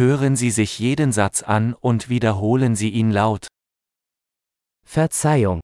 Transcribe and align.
Hören 0.00 0.34
Sie 0.34 0.50
sich 0.50 0.78
jeden 0.78 1.12
Satz 1.12 1.42
an 1.42 1.74
und 1.74 2.08
wiederholen 2.08 2.74
Sie 2.74 2.88
ihn 2.88 3.10
laut. 3.10 3.48
Verzeihung. 4.82 5.60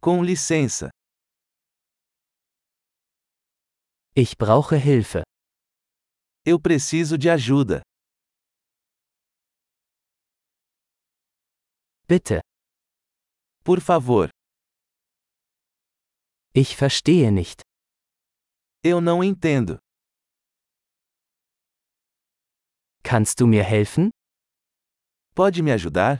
Com 0.00 0.22
licença. 0.22 0.88
Ich 4.14 4.38
brauche 4.38 4.76
Hilfe. 4.76 5.24
Eu 6.46 6.60
preciso 6.60 7.18
de 7.18 7.28
ajuda. 7.28 7.82
Bitte. 12.06 12.40
Por 13.64 13.80
favor. 13.80 14.30
Ich 16.54 16.76
verstehe 16.76 17.32
nicht. 17.32 17.62
Eu 18.84 19.00
não 19.00 19.24
entendo. 19.24 19.80
Kannst 23.10 23.40
du 23.40 23.46
mir 23.46 23.64
helfen? 23.64 24.10
Pode 25.34 25.62
me 25.62 25.72
ajudar? 25.72 26.18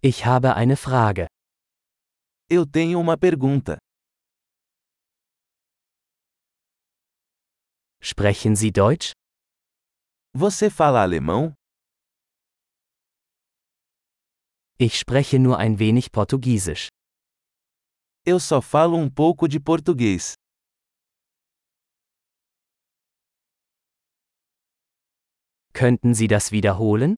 Ich 0.00 0.24
habe 0.24 0.54
eine 0.54 0.76
Frage. 0.76 1.26
Eu 2.48 2.64
tenho 2.64 3.00
uma 3.00 3.16
pergunta. 3.16 3.76
Sprechen 8.00 8.54
Sie 8.54 8.70
Deutsch? 8.70 9.10
Você 10.32 10.70
fala 10.70 11.02
alemão? 11.02 11.52
Ich 14.78 14.96
spreche 14.96 15.40
nur 15.40 15.58
ein 15.58 15.80
wenig 15.80 16.12
Portugiesisch. 16.12 16.86
Eu 18.24 18.38
só 18.38 18.62
falo 18.62 18.96
um 18.96 19.10
pouco 19.10 19.48
de 19.48 19.58
português. 19.58 20.34
Könnten 25.76 26.14
Sie 26.14 26.26
das 26.26 26.52
wiederholen? 26.52 27.16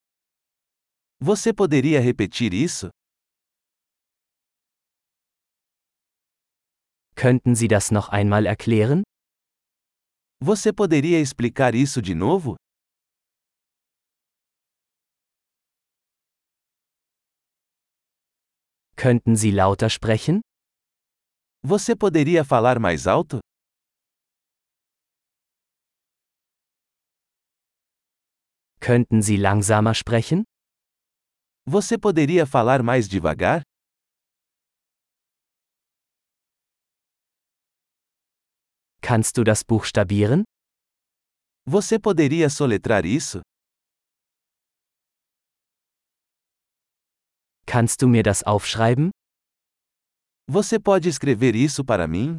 Você 1.21 1.53
poderia 1.53 2.01
repetir 2.01 2.53
isso? 2.53 2.89
Könnten 7.15 7.55
Sie 7.55 7.69
das 7.69 7.89
noch 7.89 8.09
einmal 8.09 8.45
erklären? 8.45 9.03
Você 10.41 10.73
poderia 10.73 11.21
explicar 11.21 11.73
isso 11.73 12.01
de 12.01 12.13
novo? 12.13 12.57
Könnten 18.97 19.37
Sie 19.37 19.51
lauter 19.51 19.89
sprechen? 19.89 20.41
Você 21.63 21.95
poderia 21.95 22.43
falar 22.43 22.77
mais 22.77 23.07
alto? 23.07 23.39
Könnten 28.81 29.21
Sie 29.21 29.37
langsamer 29.37 29.93
sprechen? 29.93 30.43
Você 31.65 31.97
poderia 31.97 32.45
falar 32.47 32.81
mais 32.81 33.07
devagar? 33.07 33.61
Kannst 39.01 39.37
du 39.37 39.43
das 39.43 39.63
buchstabieren? 39.63 40.43
Você 41.65 41.99
poderia 41.99 42.49
soletrar 42.49 43.05
isso? 43.05 43.41
Kannst 47.65 48.01
du 48.01 48.07
mir 48.07 48.23
das 48.23 48.43
aufschreiben? 48.43 49.11
Você 50.47 50.79
pode 50.79 51.09
escrever 51.09 51.55
isso 51.55 51.83
para 51.85 52.07
mim? 52.07 52.37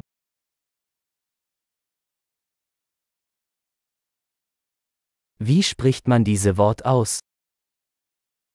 Wie 5.43 5.63
spricht 5.63 6.07
man 6.07 6.23
diese 6.23 6.55
Wort 6.57 6.85
aus? 6.85 7.19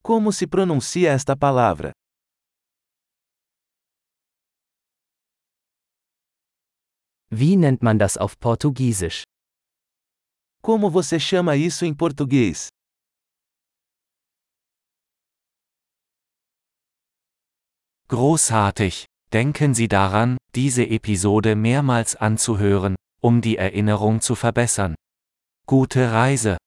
Como 0.04 0.30
se 0.30 0.46
pronuncia 0.46 1.12
esta 1.12 1.34
palavra? 1.34 1.90
Wie 7.28 7.56
nennt 7.56 7.82
man 7.82 7.98
das 7.98 8.16
auf 8.16 8.38
Portugiesisch? 8.38 9.24
Como 10.62 10.88
você 10.88 11.18
chama 11.18 11.56
isso 11.56 11.84
em 11.84 11.92
português? 11.92 12.68
Großartig! 18.06 19.06
Denken 19.32 19.74
Sie 19.74 19.88
daran, 19.88 20.36
diese 20.54 20.84
Episode 20.84 21.56
mehrmals 21.56 22.14
anzuhören, 22.14 22.94
um 23.20 23.40
die 23.40 23.56
Erinnerung 23.56 24.20
zu 24.20 24.36
verbessern. 24.36 24.94
Gute 25.66 26.12
Reise! 26.12 26.58